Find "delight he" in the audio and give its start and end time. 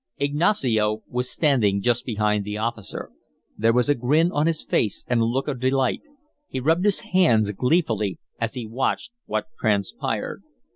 5.59-6.59